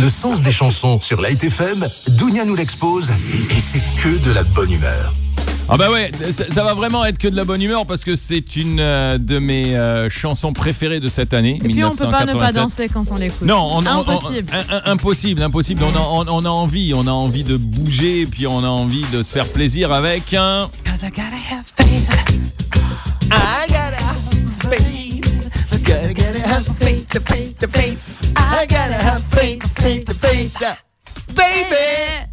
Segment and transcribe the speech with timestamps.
[0.00, 4.42] Le sens des chansons sur Light FM, Dounia nous l'expose et c'est que de la
[4.42, 5.14] bonne humeur.
[5.68, 8.16] Ah bah ouais, ça, ça va vraiment être que de la bonne humeur parce que
[8.16, 11.58] c'est une euh, de mes euh, chansons préférées de cette année.
[11.64, 12.54] Et puis on peut pas ne pas 1987.
[12.62, 13.42] danser quand on l'écoute.
[13.42, 14.52] Non, on, on- on- Impossible.
[14.84, 15.82] impossible, impossible.
[15.84, 18.68] On a, on- on a envie, on a envie de bouger, et puis on a
[18.68, 20.68] envie de se faire plaisir avec un.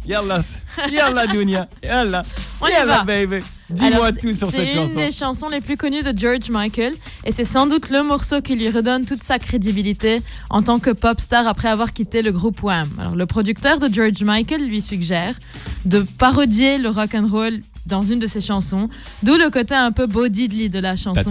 [0.06, 0.42] Yalla,
[0.90, 2.22] yalla Dunia, yalla,
[2.60, 3.38] On yalla baby.
[3.70, 4.94] Dis-moi tout sur c'est cette une chanson.
[4.96, 6.94] des chansons les plus connues de George Michael
[7.24, 10.90] et c'est sans doute le morceau qui lui redonne toute sa crédibilité en tant que
[10.90, 12.88] pop star après avoir quitté le groupe Wham.
[12.98, 15.34] Alors le producteur de George Michael lui suggère
[15.84, 18.88] de parodier le rock and roll dans une de ses chansons,
[19.22, 21.30] d'où le côté un peu Bo Diddley de la chanson.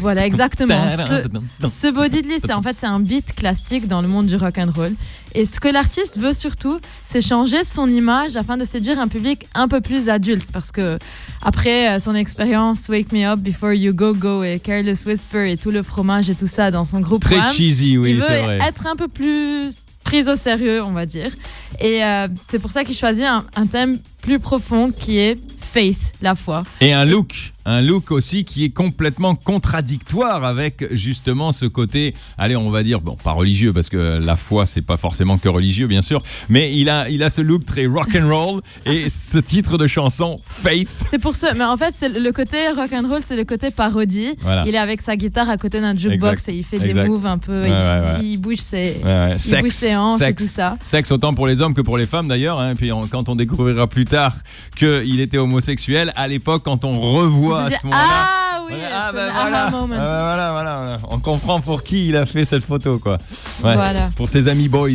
[0.00, 0.74] Voilà, exactement.
[0.90, 4.72] Ce, ce c'est en fait c'est un beat classique dans le monde du rock and
[4.74, 4.92] roll.
[5.34, 9.46] Et ce que l'artiste veut surtout, c'est changer son image afin de séduire un public
[9.54, 10.50] un peu plus adulte.
[10.52, 10.98] Parce que
[11.42, 15.70] après son expérience Wake Me Up Before You Go Go et Careless Whisper et tout
[15.70, 18.58] le fromage et tout ça dans son groupe Très cheesy, oui, il veut vrai.
[18.62, 19.74] être un peu plus
[20.06, 21.32] prise au sérieux, on va dire.
[21.80, 26.12] Et euh, c'est pour ça qu'il choisit un, un thème plus profond qui est faith,
[26.22, 26.62] la foi.
[26.80, 32.56] Et un look, un look aussi qui est complètement contradictoire avec justement ce côté, allez,
[32.56, 35.86] on va dire, bon, pas religieux parce que la foi c'est pas forcément que religieux
[35.86, 39.38] bien sûr, mais il a, il a ce look très rock and roll et ce
[39.38, 40.88] titre de chanson Faith.
[41.10, 43.70] C'est pour ça, mais en fait, c'est le côté rock and roll, c'est le côté
[43.70, 44.30] parodie.
[44.40, 44.64] Voilà.
[44.66, 46.48] Il est avec sa guitare à côté d'un jukebox Exact.
[46.54, 48.24] et il fait des moves un peu, Ouais, il, ouais, ouais.
[48.24, 50.42] il bouge ses, il bouge ses hanches et sexe.
[50.42, 50.76] tout ça.
[50.82, 52.60] Sexe autant pour les hommes que pour les femmes d'ailleurs.
[52.60, 52.74] hein.
[52.76, 54.34] Puis on- quand on découvrira plus tard
[54.76, 58.02] qu'il était homosexuel, à l'époque quand on revoit À ce moment-là.
[58.08, 59.64] ah oui, Ah voilà.
[59.66, 59.94] aha moment.
[59.96, 60.96] Ah ben voilà, voilà, voilà.
[61.10, 63.16] On comprend pour qui il a fait cette photo, quoi.
[63.64, 63.74] Ouais.
[63.74, 64.08] Voilà.
[64.16, 64.88] Pour ses amis boys.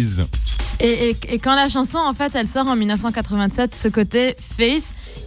[0.80, 4.84] Et, et- et quand la chanson, en fait, elle sort en 1987, ce côté faith,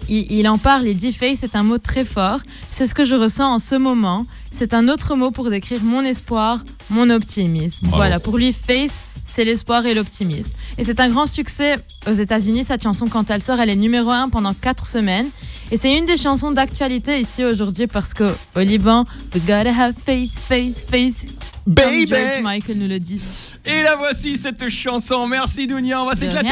[0.09, 2.41] il, il en parle, il dit faith, c'est un mot très fort.
[2.71, 4.27] C'est ce que je ressens en ce moment.
[4.53, 6.59] C'est un autre mot pour décrire mon espoir,
[6.91, 7.78] mon optimisme.
[7.83, 7.97] Bravo.
[7.97, 8.93] Voilà, pour lui, faith,
[9.27, 10.53] c'est l'espoir et l'optimisme.
[10.77, 11.77] Et c'est un grand succès
[12.09, 12.65] aux États-Unis.
[12.65, 15.28] Cette chanson, quand elle sort, elle est numéro un pendant quatre semaines.
[15.71, 19.05] Et c'est une des chansons d'actualité ici aujourd'hui parce qu'au au Liban,
[19.35, 21.27] we gotta have faith, faith, faith.
[21.67, 22.05] Baby.
[22.05, 23.21] Comme George Michael nous le dit.
[23.65, 25.27] Et la voici cette chanson.
[25.27, 26.49] Merci Dounia, on va s'éclater.